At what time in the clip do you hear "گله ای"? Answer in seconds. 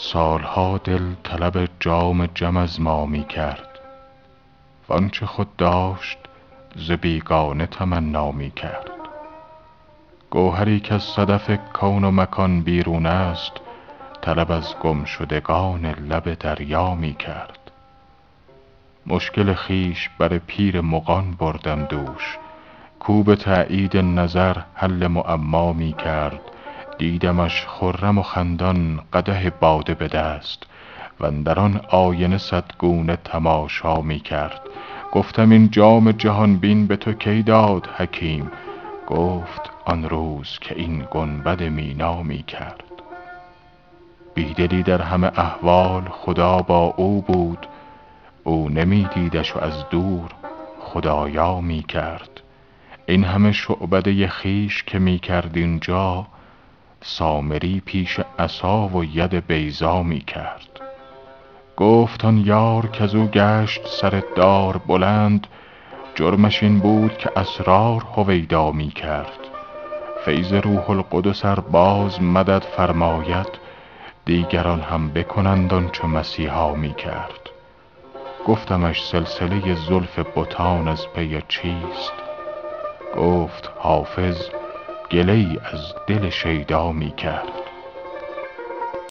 85.10-85.58